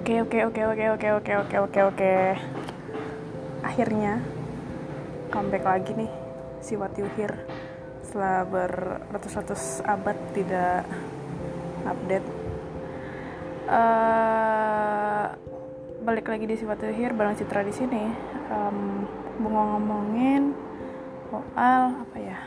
[0.00, 2.14] Oke oke oke oke oke oke oke oke oke.
[3.60, 4.24] Akhirnya
[5.28, 6.08] comeback lagi nih
[6.64, 7.36] si What You Hear
[8.00, 10.88] setelah beratus-ratus abad tidak
[11.84, 12.24] update.
[13.68, 15.36] Uh,
[16.00, 18.08] balik lagi di si What You Hear bareng Citra di sini.
[18.48, 19.04] Um,
[19.44, 20.56] ngomongin
[21.28, 22.40] soal apa ya?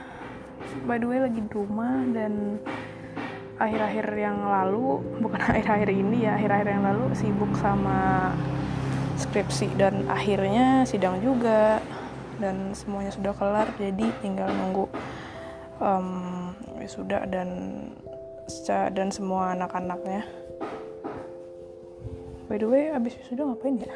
[0.90, 2.58] By the way lagi di rumah dan
[3.64, 8.32] akhir-akhir yang lalu bukan akhir-akhir ini ya akhir-akhir yang lalu sibuk sama
[9.16, 11.80] skripsi dan akhirnya sidang juga
[12.42, 14.90] dan semuanya sudah kelar jadi tinggal nunggu
[15.80, 16.52] um,
[16.84, 17.50] sudah dan
[18.92, 20.28] dan semua anak-anaknya.
[22.52, 23.92] By the way abis sudah ngapain ya?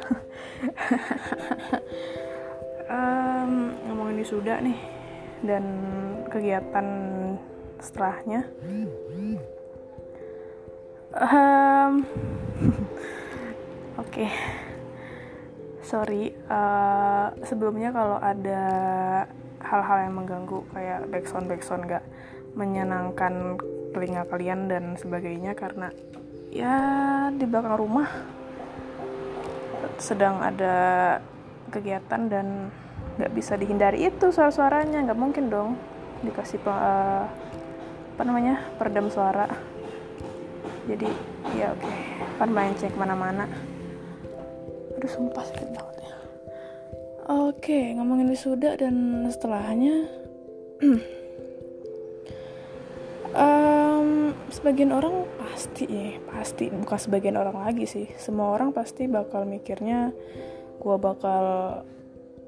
[2.88, 4.80] Um, ngomongin sudah nih
[5.44, 5.60] dan
[6.32, 6.88] kegiatan
[7.76, 8.48] setelahnya
[11.14, 11.92] um,
[14.00, 14.30] oke okay.
[15.80, 18.62] sorry uh, sebelumnya kalau ada
[19.64, 22.04] hal-hal yang mengganggu kayak backsound backsound gak
[22.56, 23.56] menyenangkan
[23.92, 25.92] telinga kalian dan sebagainya karena
[26.48, 26.76] ya
[27.32, 28.08] di belakang rumah
[30.00, 30.76] sedang ada
[31.68, 32.72] kegiatan dan
[33.18, 35.74] nggak bisa dihindari itu suara-suaranya nggak mungkin dong
[36.22, 37.26] dikasih uh,
[38.14, 39.50] apa namanya peredam suara
[40.88, 41.08] jadi
[41.52, 41.84] ya oke.
[41.84, 41.96] Okay.
[42.40, 43.44] kan cek ke mana-mana
[44.98, 46.14] aduh sumpah sakit banget ya.
[47.28, 50.08] Oke okay, ngomongin wisuda dan setelahnya.
[53.28, 56.72] Um, sebagian orang pasti ya pasti.
[56.72, 58.08] Bukan sebagian orang lagi sih.
[58.16, 60.10] Semua orang pasti bakal mikirnya
[60.80, 61.44] gue bakal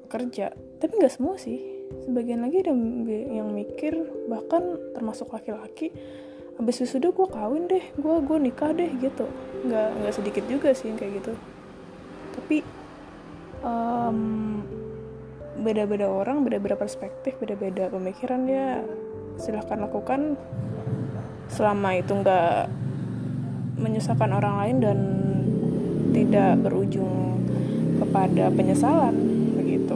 [0.09, 0.51] kerja.
[0.51, 1.61] Tapi nggak semua sih.
[2.09, 3.93] Sebagian lagi yang mikir
[4.25, 5.93] bahkan termasuk laki-laki
[6.59, 9.25] abis wisuda gue kawin deh gue gue nikah deh gitu.
[9.67, 11.33] Nggak nggak sedikit juga sih yang kayak gitu.
[12.37, 12.57] Tapi
[13.63, 14.19] um,
[15.61, 18.81] beda-beda orang beda-beda perspektif beda-beda pemikiran ya.
[19.39, 20.35] Silahkan lakukan
[21.51, 22.71] selama itu nggak
[23.81, 24.99] menyusahkan orang lain dan
[26.11, 27.43] tidak berujung
[27.97, 29.15] kepada penyesalan
[29.55, 29.95] begitu.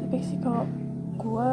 [0.00, 0.64] Tapi sih kalau
[1.18, 1.52] gue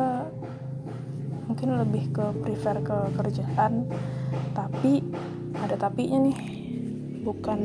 [1.47, 3.87] mungkin lebih ke prefer ke kerjaan
[4.55, 5.03] tapi
[5.59, 6.37] ada tapinya nih.
[7.23, 7.59] Bukan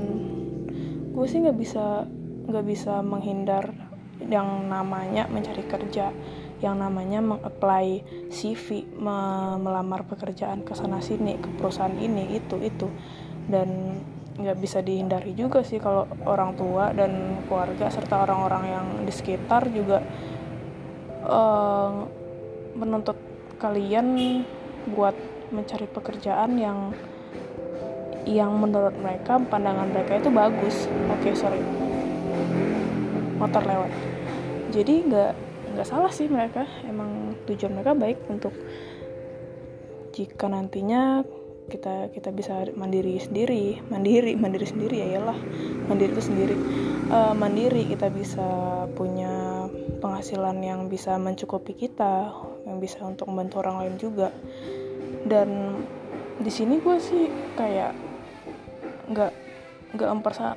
[1.15, 2.07] gue sih nggak bisa
[2.49, 3.75] nggak bisa menghindar
[4.25, 6.11] yang namanya mencari kerja
[6.59, 8.03] yang namanya mengapply
[8.35, 12.91] CV me melamar pekerjaan ke sana sini ke perusahaan ini itu itu.
[13.49, 14.03] Dan
[14.39, 19.67] nggak bisa dihindari juga sih kalau orang tua dan keluarga serta orang-orang yang di sekitar
[19.75, 19.99] juga
[21.27, 22.07] uh,
[22.79, 23.19] menuntut
[23.59, 24.43] kalian
[24.95, 25.15] buat
[25.51, 26.95] mencari pekerjaan yang
[28.29, 30.85] yang menurut mereka pandangan mereka itu bagus.
[31.09, 31.61] Oke okay, sorry.
[33.41, 33.91] Motor lewat.
[34.71, 35.33] Jadi nggak
[35.75, 36.69] nggak salah sih mereka.
[36.85, 38.53] Emang tujuan mereka baik untuk
[40.13, 41.25] jika nantinya
[41.69, 45.39] kita kita bisa mandiri sendiri mandiri mandiri sendiri ya iyalah.
[45.89, 46.57] Mandiri itu sendiri.
[47.09, 48.45] Uh, mandiri kita bisa
[48.93, 49.65] punya
[50.05, 52.29] penghasilan yang bisa mencukupi kita
[52.69, 54.29] yang bisa untuk membantu orang lain juga.
[55.25, 55.81] Dan
[56.39, 57.27] di sini gue sih
[57.59, 57.93] kayak
[59.09, 59.33] nggak
[59.97, 60.55] nggak mempersa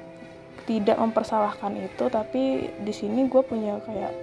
[0.70, 4.14] tidak mempersalahkan itu tapi di sini gue punya kayak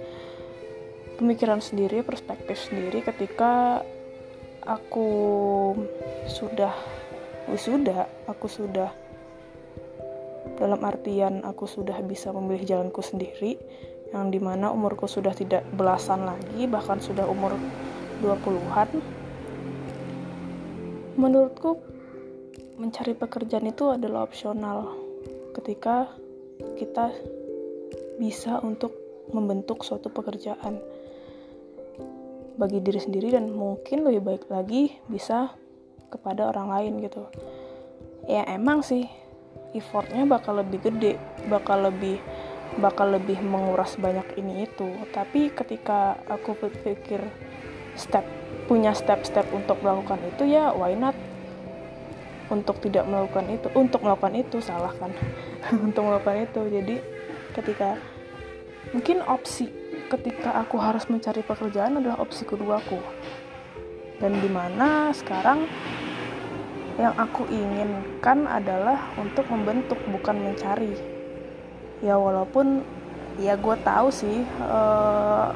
[1.19, 3.83] pemikiran sendiri perspektif sendiri ketika
[4.63, 5.75] aku
[6.29, 6.71] sudah
[7.51, 8.93] wisuda aku sudah
[10.55, 13.59] dalam artian aku sudah bisa memilih jalanku sendiri
[14.09, 17.53] yang di mana umurku sudah tidak belasan lagi bahkan sudah umur
[18.25, 19.19] 20-an
[21.19, 21.77] menurutku
[22.79, 24.95] mencari pekerjaan itu adalah opsional
[25.51, 26.07] ketika
[26.79, 27.11] kita
[28.15, 28.95] bisa untuk
[29.35, 30.79] membentuk suatu pekerjaan.
[32.59, 35.51] Bagi diri sendiri dan mungkin lebih baik lagi bisa
[36.11, 37.23] kepada orang lain gitu.
[38.27, 39.07] Ya emang sih
[39.71, 41.15] effortnya bakal lebih gede
[41.47, 42.19] bakal lebih
[42.77, 44.85] bakal lebih menguras banyak ini itu.
[45.09, 47.25] Tapi ketika aku berpikir
[47.97, 48.21] step
[48.69, 51.17] punya step-step untuk melakukan itu ya why not?
[52.49, 55.13] Untuk tidak melakukan itu untuk melakukan itu salah kan?
[55.85, 56.61] Untuk melakukan itu.
[56.65, 56.95] Jadi
[57.53, 57.93] ketika
[58.89, 59.69] mungkin opsi
[60.09, 62.97] ketika aku harus mencari pekerjaan adalah opsi keduaku.
[64.17, 65.69] Dan di mana sekarang
[66.99, 71.18] yang aku inginkan adalah untuk membentuk bukan mencari
[71.99, 72.83] ya walaupun
[73.39, 75.51] ya gue tahu sih uh,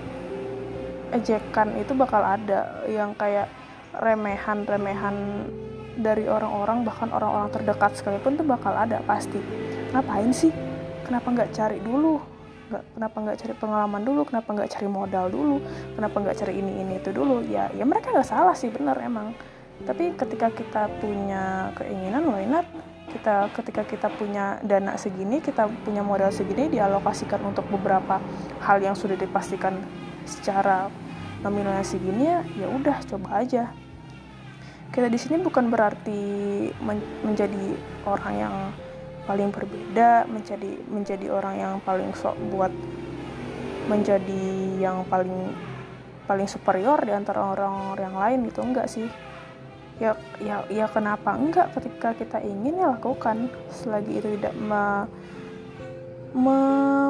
[1.13, 3.48] ejekan itu bakal ada yang kayak
[3.94, 5.45] remehan-remehan
[5.94, 9.38] dari orang-orang bahkan orang-orang terdekat sekalipun tuh bakal ada pasti.
[9.94, 10.50] Ngapain sih?
[11.06, 12.18] Kenapa nggak cari dulu?
[12.74, 14.22] Nggak kenapa nggak cari pengalaman dulu?
[14.25, 15.57] Kenapa nggak cari modal dulu?
[15.94, 17.45] Kenapa nggak cari ini ini itu dulu?
[17.45, 19.38] Ya ya mereka nggak salah sih bener emang
[19.83, 22.67] tapi ketika kita punya keinginan why not?
[23.09, 28.17] Kita ketika kita punya dana segini kita punya modal segini dialokasikan untuk beberapa
[28.63, 29.75] hal yang sudah dipastikan
[30.23, 30.87] secara
[31.43, 32.25] nominalnya segini
[32.57, 33.69] ya udah coba aja.
[34.93, 36.21] Kita di sini bukan berarti
[36.79, 37.75] men menjadi
[38.07, 38.55] orang yang
[39.23, 42.71] paling berbeda menjadi menjadi orang yang paling sok buat
[43.87, 44.43] menjadi
[44.79, 45.51] yang paling
[46.23, 49.07] paling superior di antara orang yang lain gitu enggak sih
[50.01, 53.50] ya ya ya kenapa enggak ketika kita ingin ya lakukan.
[53.69, 55.06] Selagi itu tidak me,
[56.34, 56.60] me,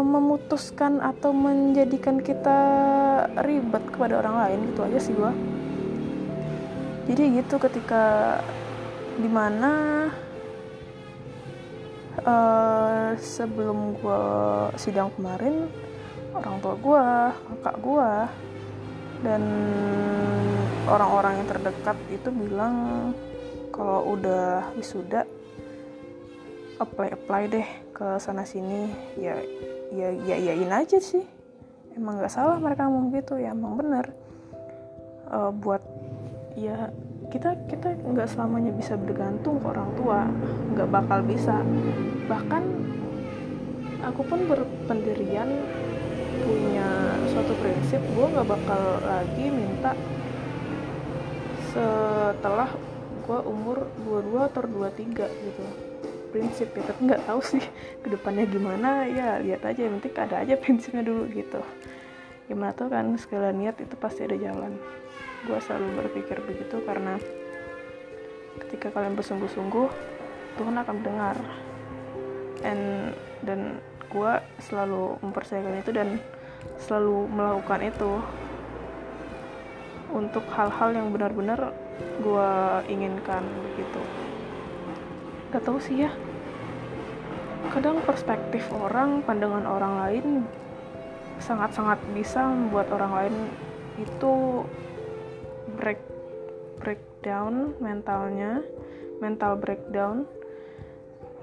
[0.04, 2.60] memutuskan atau menjadikan kita
[3.44, 5.32] ribet kepada orang lain gitu aja sih gua.
[7.04, 8.40] Jadi gitu ketika
[9.20, 9.74] di mana
[12.22, 14.24] uh, sebelum gue
[14.80, 15.70] sidang kemarin
[16.34, 17.06] orang tua gue
[17.46, 18.12] kakak gue
[19.22, 19.44] dan
[20.88, 22.76] orang-orang yang terdekat itu bilang
[23.72, 25.26] kalau udah wisuda
[26.78, 28.92] apply apply deh ke sana sini.
[29.16, 29.38] Ya
[29.94, 31.24] ya ya yain aja sih.
[31.96, 33.40] Emang nggak salah mereka ngomong gitu.
[33.40, 34.12] Ya emang bener.
[35.30, 35.82] Uh, buat
[36.54, 36.92] ya
[37.32, 40.20] kita kita nggak selamanya bisa bergantung ke orang tua.
[40.76, 41.56] Nggak bakal bisa.
[42.28, 42.64] Bahkan
[44.04, 45.50] aku pun berpendirian
[46.44, 49.96] punya suatu prinsip gue nggak bakal lagi minta
[51.74, 52.70] setelah
[53.24, 55.64] gue umur 22 atau 23 gitu.
[56.30, 57.64] Prinsip ya tapi nggak tahu sih
[58.06, 59.10] ke depannya gimana.
[59.10, 61.62] Ya lihat aja yang penting ada aja prinsipnya dulu gitu.
[62.46, 64.78] Gimana tuh kan segala niat itu pasti ada jalan.
[65.50, 67.18] Gue selalu berpikir begitu karena
[68.62, 69.88] ketika kalian bersungguh-sungguh
[70.62, 71.38] Tuhan akan mendengar.
[72.64, 73.12] And
[73.44, 73.82] dan
[74.14, 76.22] gue selalu mempercayakan itu dan
[76.80, 78.12] selalu melakukan itu
[80.14, 81.74] untuk hal-hal yang benar-benar
[82.22, 82.50] gue
[82.88, 84.02] inginkan begitu
[85.54, 86.10] gak tau sih ya.
[87.70, 90.26] Kadang perspektif orang pandangan orang lain
[91.38, 93.36] sangat-sangat bisa membuat orang lain
[94.02, 94.66] itu
[95.78, 96.02] break
[96.82, 98.66] breakdown mentalnya
[99.22, 100.26] mental breakdown.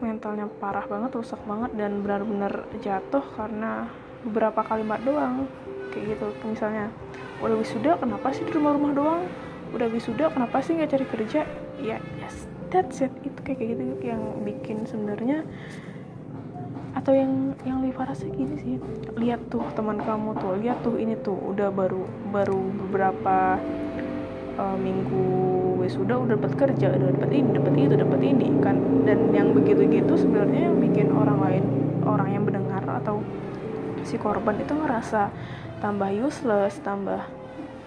[0.03, 3.87] Mentalnya parah banget rusak banget dan benar-benar jatuh karena
[4.27, 5.47] beberapa kalimat doang
[5.95, 6.91] kayak gitu misalnya
[7.41, 9.23] udah wisuda kenapa sih di rumah-rumah doang?
[9.73, 11.41] Udah wisuda kenapa sih nggak cari kerja?
[11.81, 13.13] Ya yes that's it.
[13.25, 15.45] Itu kayak gitu yang bikin sebenarnya
[16.91, 18.75] atau yang yang lebih parah sih gini sih.
[19.17, 23.57] Lihat tuh teman kamu tuh lihat tuh ini tuh udah baru baru beberapa
[24.61, 25.25] uh, minggu
[25.81, 28.77] wisuda udah dapat kerja udah dapat ini dapat itu dapat ini kan?
[29.09, 31.65] Dan yang begitu gitu sebenarnya yang bikin orang lain
[32.05, 33.25] orang yang mendengar atau
[34.05, 35.31] si korban itu ngerasa
[35.81, 37.25] tambah useless tambah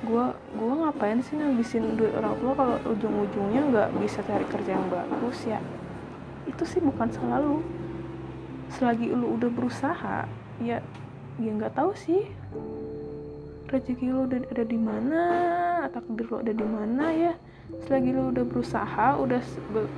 [0.04, 4.92] gue gue ngapain sih ngabisin duit orang tua kalau ujung-ujungnya nggak bisa cari kerja yang
[4.92, 5.64] bagus ya?
[6.44, 7.64] Itu sih bukan selalu
[8.68, 10.28] selagi lu udah berusaha
[10.60, 10.84] ya
[11.40, 12.28] ya nggak tahu sih
[13.72, 15.22] rezeki lu udah ada di mana
[15.88, 17.34] takdir lu ada di mana ya.
[17.88, 19.40] Selagi lu udah berusaha udah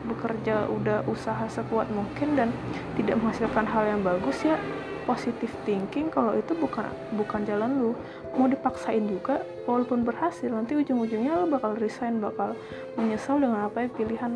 [0.06, 2.54] bekerja udah usaha sekuat mungkin dan
[2.94, 4.62] tidak menghasilkan hal yang bagus ya
[5.06, 7.92] positif thinking kalau itu bukan bukan jalan lu.
[8.36, 12.58] Mau dipaksain juga walaupun berhasil nanti ujung-ujungnya lu bakal resign bakal
[13.00, 14.34] menyesal dengan apa ya pilihan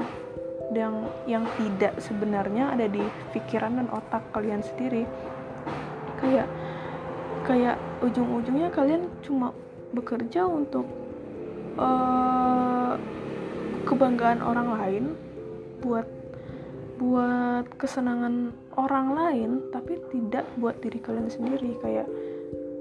[0.69, 0.95] yang
[1.25, 3.01] yang tidak sebenarnya ada di
[3.33, 5.03] pikiran dan otak kalian sendiri.
[6.21, 6.47] Kayak
[7.43, 9.51] kayak ujung-ujungnya kalian cuma
[9.89, 10.85] bekerja untuk
[11.81, 12.93] uh,
[13.89, 15.05] kebanggaan orang lain
[15.81, 16.05] buat
[16.99, 21.75] buat kesenangan orang lain tapi tidak buat diri kalian sendiri.
[21.83, 22.07] Kayak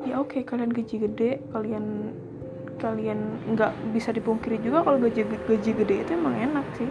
[0.07, 2.14] ya oke okay, kalian gaji gede kalian
[2.78, 3.19] kalian
[3.59, 6.90] nggak bisa dipungkiri juga kalau gaji gaji gede itu emang enak sih.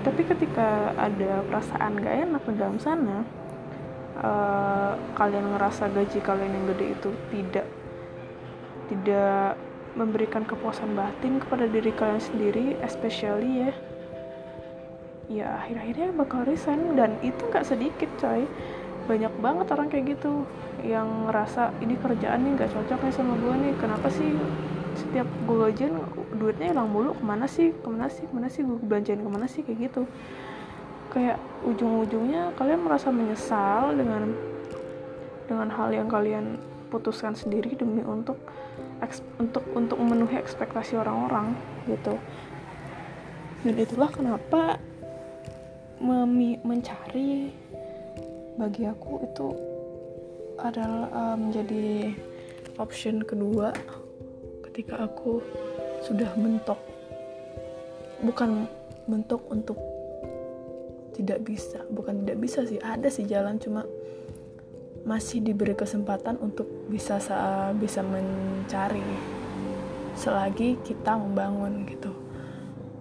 [0.00, 3.20] Tapi ketika ada perasaan gak enak di dalam sana
[4.16, 7.66] uh, kalian ngerasa gaji kalian yang gede itu tidak
[8.88, 9.60] tidak
[9.94, 13.72] memberikan kepuasan batin kepada diri kalian sendiri especially ya
[15.30, 18.44] ya akhir-akhirnya bakal resign dan itu nggak sedikit coy.
[19.06, 20.42] Banyak banget orang kayak gitu
[20.82, 23.72] yang ngerasa ini kerjaan nih nggak cocok nih sama gue nih.
[23.78, 24.34] Kenapa sih
[24.98, 25.94] setiap gue gajian
[26.34, 27.14] duitnya hilang mulu?
[27.14, 27.70] Ke mana sih?
[27.70, 28.26] Ke mana sih?
[28.26, 28.66] Ke mana sih?
[28.66, 29.62] Gue belanjain ke mana sih?
[29.62, 30.02] Kayak gitu.
[31.14, 34.34] Kayak ujung-ujungnya kalian merasa menyesal dengan
[35.46, 36.58] dengan hal yang kalian
[36.90, 38.38] putuskan sendiri demi untuk
[39.38, 41.54] untuk untuk memenuhi ekspektasi orang-orang
[41.86, 42.18] gitu.
[43.66, 44.78] Dan itulah kenapa
[46.00, 47.52] memi mencari
[48.56, 49.48] bagi aku itu
[50.60, 52.12] adalah uh, menjadi
[52.80, 53.72] option kedua
[54.68, 55.44] ketika aku
[56.04, 56.80] sudah mentok.
[58.20, 58.68] Bukan
[59.08, 59.76] mentok untuk
[61.16, 63.84] tidak bisa bukan tidak bisa sih ada sih jalan cuma
[65.04, 67.20] masih diberi kesempatan untuk bisa
[67.76, 69.04] bisa mencari
[70.16, 72.12] selagi kita membangun gitu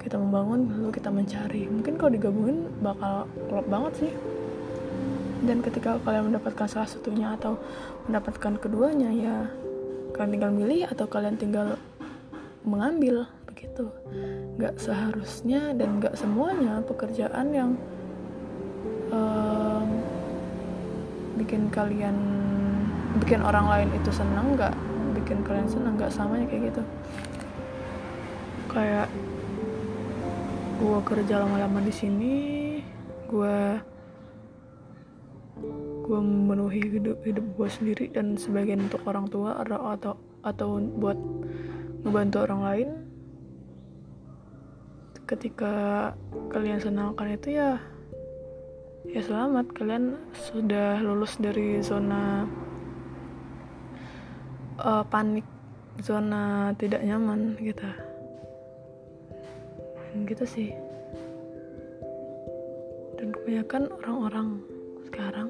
[0.10, 1.70] kita membangun lalu kita mencari.
[1.70, 4.12] Mungkin kalau digabungin bakal klop banget sih.
[5.46, 7.62] Dan ketika kalian mendapatkan salah satunya atau
[8.10, 9.54] mendapatkan keduanya ya
[10.18, 11.78] kalian tinggal milih atau kalian tinggal
[12.66, 13.86] mengambil begitu.
[14.58, 17.78] Nggak seharusnya dan nggak semuanya pekerjaan yang
[19.14, 19.86] um,
[21.38, 22.18] bikin kalian
[23.22, 24.74] bikin orang lain itu senang nggak
[25.22, 26.82] bikin kalian senang nggak samanya kayak gitu.
[28.74, 29.06] Kayak
[30.80, 32.36] gue kerja lama-lama di sini
[33.28, 33.58] gue
[36.08, 41.20] gue memenuhi hidup hidup gue sendiri dan sebagian untuk orang tua atau atau buat
[42.08, 42.90] ngebantu orang lain.
[45.28, 45.74] Ketika
[46.50, 47.76] kalian senangkan itu ya
[49.04, 49.76] ya selamat.
[49.76, 52.48] Kalian sudah lulus dari zona
[54.80, 55.46] uh, panik
[56.00, 58.09] zona tidak nyaman gitu
[60.26, 60.72] gitu sih.
[63.20, 64.50] Dan kebanyakan orang-orang
[65.08, 65.50] sekarang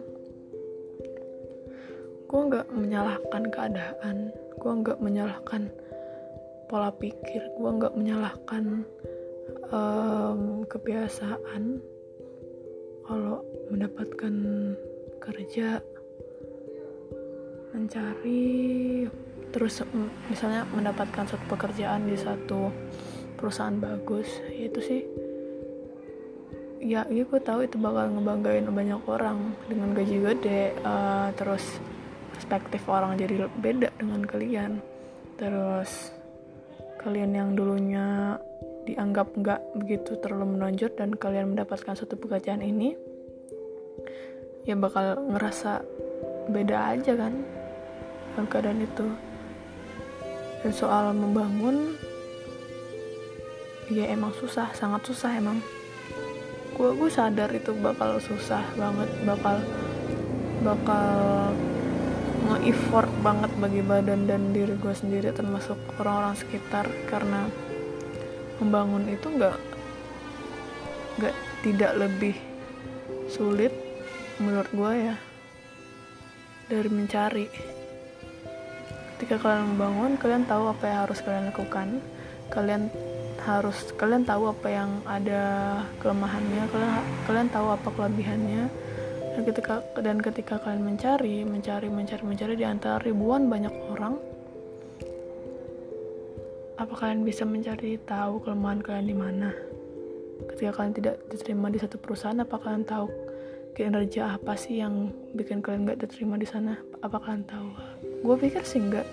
[2.29, 4.17] gue nggak menyalahkan keadaan
[4.61, 5.65] gue nggak menyalahkan
[6.69, 8.85] pola pikir gue nggak menyalahkan
[9.73, 11.81] um, kebiasaan
[13.01, 13.41] kalau
[13.73, 14.33] mendapatkan
[15.17, 15.81] kerja
[17.73, 19.09] mencari
[19.49, 19.81] terus
[20.29, 22.69] misalnya mendapatkan satu pekerjaan di satu
[23.39, 24.27] perusahaan bagus.
[24.51, 25.07] Itu sih.
[26.79, 31.79] Ya iya gue tahu itu bakal ngebanggain banyak orang dengan gaji gede uh, terus
[32.35, 34.79] perspektif orang jadi beda dengan kalian.
[35.39, 36.11] Terus
[36.99, 38.35] kalian yang dulunya
[38.83, 42.95] dianggap nggak begitu terlalu menonjol dan kalian mendapatkan satu pekerjaan ini
[44.67, 45.83] ya bakal ngerasa
[46.51, 47.33] beda aja kan
[48.35, 49.07] dalam keadaan itu.
[50.59, 51.95] Dan soal membangun
[53.89, 55.57] ya emang susah sangat susah emang.
[56.77, 59.57] Gue gue sadar itu bakal susah banget bakal
[60.63, 61.11] bakal
[62.49, 67.51] nge-effort banget bagi badan dan diri gue sendiri termasuk orang-orang sekitar karena
[68.63, 69.57] membangun itu nggak
[71.19, 71.35] nggak
[71.67, 72.35] tidak lebih
[73.27, 73.75] sulit
[74.39, 75.15] menurut gue ya
[76.69, 77.47] dari mencari.
[79.17, 81.99] Ketika kalian membangun kalian tahu apa yang harus kalian lakukan.
[82.49, 82.87] Kalian
[83.43, 85.43] harus kalian tahu apa yang ada
[86.03, 88.63] kelemahannya kalian kalian tahu apa kelebihannya.
[89.35, 94.19] Dan ketika dan ketika kalian mencari mencari mencari mencari di antara ribuan banyak orang
[96.75, 99.49] apa kalian bisa mencari tahu kelemahan kalian di mana?
[100.51, 103.07] Ketika kalian tidak diterima di satu perusahaan apa kalian tahu
[103.75, 106.75] kinerja apa sih yang bikin kalian nggak diterima di sana?
[106.99, 107.69] Apa kalian tahu?
[108.23, 109.07] Gue pikir sih enggak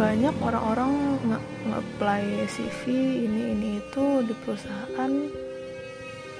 [0.00, 2.82] banyak orang-orang nge-apply CV
[3.28, 5.12] ini ini itu di perusahaan.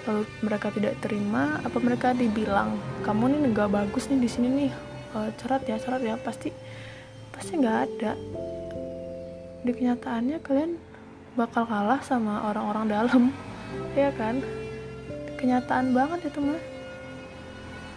[0.08, 4.72] Lalu mereka tidak terima apa mereka dibilang kamu nih nggak bagus nih di sini nih
[5.12, 6.16] uh, cerat ya cerat ya.
[6.16, 6.48] Pasti
[7.36, 8.16] pasti nggak ada.
[9.60, 10.80] Di kenyataannya kalian
[11.36, 13.22] bakal kalah sama orang-orang dalam
[14.00, 14.40] ya kan?
[15.36, 16.79] Kenyataan banget itu mah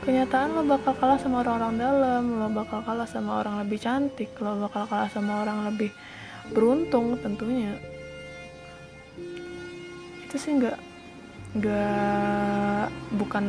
[0.03, 4.59] kenyataan lo bakal kalah sama orang-orang dalam lo bakal kalah sama orang lebih cantik lo
[4.67, 5.95] bakal kalah sama orang lebih
[6.51, 7.79] beruntung tentunya.
[10.27, 10.77] Itu sih nggak
[11.55, 13.45] nggak bukan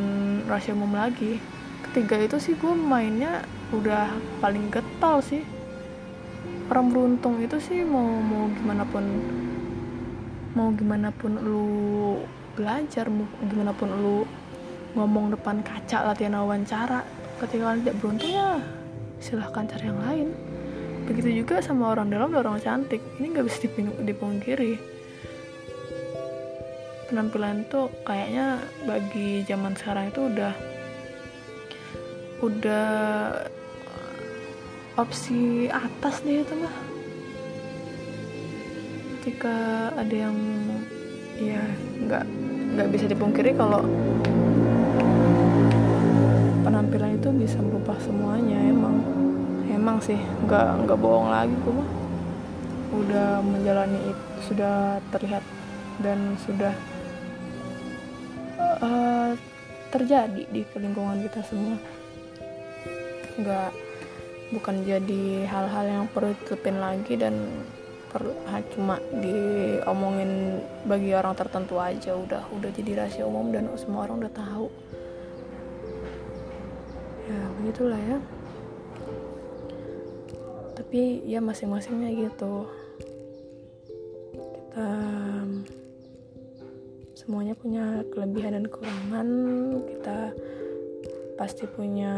[0.47, 1.43] rahasia umum lagi.
[1.91, 3.43] Ketiga itu sih gue mainnya
[3.75, 5.43] udah paling getol sih.
[6.71, 9.03] Orang beruntung itu sih mau mau gimana pun
[10.55, 11.67] mau gimana pun lu
[12.55, 14.17] belajar mau gimana pun lu
[14.95, 17.03] ngomong depan kaca latihan wawancara.
[17.35, 18.63] Ketika kalian tidak beruntung ya
[19.19, 20.27] silahkan cari yang lain.
[21.05, 23.03] Begitu juga sama orang dalam dan orang cantik.
[23.19, 23.57] Ini nggak bisa
[24.01, 24.73] dipungkiri.
[27.11, 28.57] Penampilan tuh kayaknya
[28.89, 30.53] bagi zaman sekarang itu udah
[32.41, 32.87] udah
[34.97, 36.75] opsi atas deh itu mah.
[39.21, 39.57] Ketika
[39.93, 40.37] ada yang
[41.35, 41.61] ya
[41.99, 42.23] nggak
[42.75, 43.83] nggak bisa dipungkiri kalau
[46.65, 48.97] penampilan itu bisa merubah semuanya emang.
[49.69, 50.17] Emang sih
[50.49, 51.89] nggak nggak bohong lagi gue mah
[52.95, 55.43] udah menjalani itu sudah terlihat
[56.01, 56.73] dan sudah
[58.81, 59.37] uh,
[59.93, 61.77] terjadi di lingkungan kita semua.
[63.37, 63.69] Nggak
[64.57, 67.35] bukan jadi hal-hal yang perlu ditutupin lagi dan
[68.09, 68.31] perlu
[68.73, 72.17] cuma diomongin bagi orang tertentu aja.
[72.17, 74.67] Udah udah jadi rahasia umum dan semua orang udah tahu
[77.25, 78.17] ya begitulah ya.
[80.75, 82.69] Tapi ya masing-masingnya gitu.
[84.35, 84.87] Kita
[87.17, 89.27] semuanya punya kelebihan dan kekurangan.
[89.89, 90.19] Kita
[91.35, 92.13] pasti punya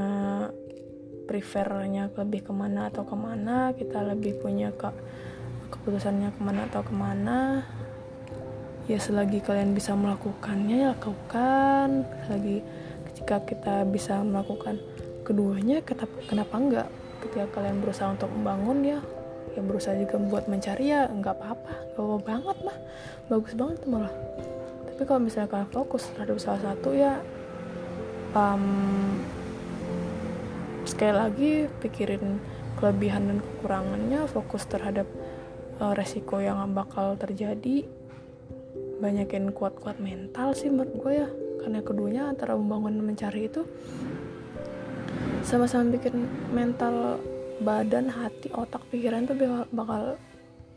[1.28, 3.72] prefernya lebih ke mana atau ke mana.
[3.72, 4.90] Kita lebih punya ke
[5.72, 7.64] keputusannya ke mana atau ke mana.
[8.88, 12.08] Ya selagi kalian bisa melakukannya ya lakukan.
[12.28, 12.64] Selagi
[13.28, 14.80] ketika kita bisa melakukan
[15.28, 16.88] keduanya kenapa enggak?
[17.20, 19.04] Ketika kalian berusaha untuk membangun ya
[19.52, 22.78] ya berusaha juga buat mencari ya enggak apa-apa gak apa banget mah.
[23.28, 24.16] Bagus banget malah.
[24.88, 27.20] Tapi kalau misalnya kalian fokus terhadap salah satu ya
[28.32, 28.64] um,
[30.88, 31.52] sekali lagi
[31.84, 32.40] pikirin
[32.80, 35.04] kelebihan dan kekurangannya fokus terhadap
[35.84, 37.84] uh, resiko yang bakal terjadi.
[39.04, 41.30] Banyakin kuat-kuat mental sih menurut gue ya
[41.62, 43.66] karena keduanya antara membangun dan mencari itu
[45.48, 47.24] sama-sama bikin mental
[47.64, 49.36] badan hati otak pikiran tuh
[49.72, 50.20] bakal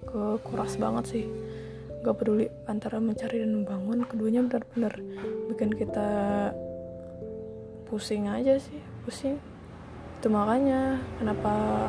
[0.06, 1.24] kekuras banget sih.
[2.00, 4.94] Gak peduli antara mencari dan membangun keduanya benar-benar
[5.52, 6.08] bikin kita
[7.90, 9.36] pusing aja sih pusing.
[10.16, 11.86] Itu makanya kenapa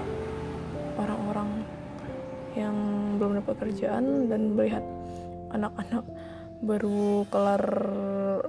[0.99, 1.63] orang-orang
[2.57, 2.75] yang
[3.15, 4.83] belum dapat kerjaan dan melihat
[5.55, 6.03] anak-anak
[6.61, 7.65] baru kelar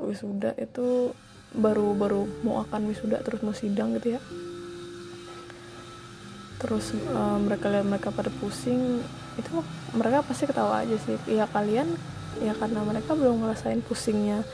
[0.04, 1.16] wisuda itu
[1.52, 4.20] baru baru mau akan wisuda terus mau sidang gitu ya.
[6.60, 9.02] Terus uh, mereka lihat mereka pada pusing
[9.40, 9.50] itu
[9.96, 11.16] mereka pasti ketawa aja sih.
[11.28, 11.96] Ya kalian
[12.40, 14.44] ya karena mereka belum ngerasain pusingnya.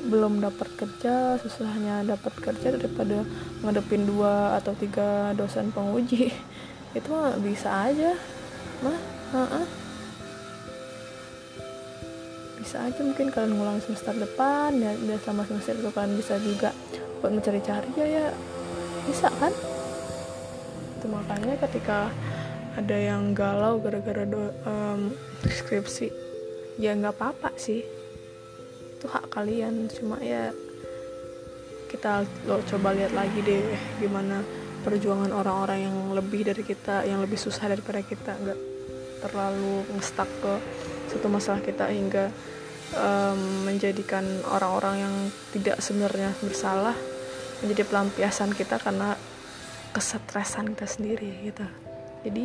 [0.00, 3.20] Belum dapat kerja susahnya dapat kerja daripada
[3.60, 6.32] ngadepin dua atau tiga dosen penguji.
[6.96, 8.16] Itu mah bisa aja.
[8.80, 8.98] Mah
[9.36, 9.79] uh-uh.
[12.70, 16.70] Bisa aja mungkin kalian ngulang semester depan ya, dan selama semester itu kalian bisa juga
[17.18, 18.26] buat mencari-cari ya ya
[19.10, 19.50] bisa kan?
[20.94, 22.14] Itu makanya ketika
[22.78, 24.22] ada yang galau gara-gara
[24.70, 25.10] um,
[25.50, 26.14] skripsi
[26.78, 27.82] ya nggak apa-apa sih.
[28.94, 30.54] Itu hak kalian cuma ya
[31.90, 33.66] kita lo coba lihat lagi deh
[33.98, 34.46] gimana
[34.86, 38.60] perjuangan orang-orang yang lebih dari kita yang lebih susah daripada kita nggak
[39.26, 40.54] terlalu ngestak ke
[41.10, 42.30] satu masalah kita hingga
[42.94, 45.14] um, menjadikan orang-orang yang
[45.54, 46.96] tidak sebenarnya bersalah
[47.60, 49.14] menjadi pelampiasan kita karena
[49.92, 51.66] kesetresan kita sendiri gitu.
[52.24, 52.44] Jadi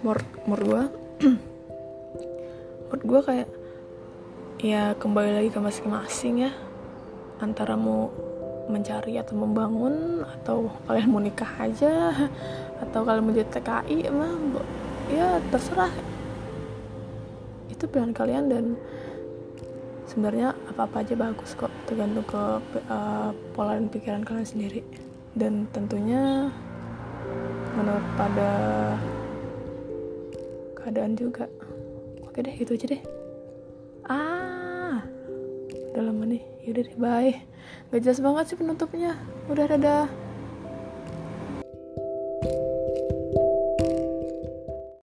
[0.00, 0.82] menurut gue
[2.88, 3.48] menurut gue kayak
[4.60, 6.52] ya kembali lagi ke masing-masing ya.
[7.40, 8.12] Antara mau
[8.70, 12.14] mencari atau membangun atau kalian mau nikah aja
[12.84, 14.62] atau kalian mau jadi TKI emang
[15.10, 15.90] ya terserah
[17.80, 18.64] itu pilihan kalian dan
[20.04, 22.60] sebenarnya apa-apa aja bagus kok tergantung ke
[22.92, 24.84] uh, pola dan pikiran kalian sendiri.
[25.32, 26.52] Dan tentunya
[27.72, 28.52] menurut pada
[30.76, 31.48] keadaan juga.
[32.20, 33.02] Oke deh itu aja deh.
[34.04, 35.00] Ah
[35.96, 36.44] udah lama nih.
[36.68, 37.32] Yaudah deh bye.
[37.88, 39.16] Gak jelas banget sih penutupnya.
[39.48, 40.04] Udah dadah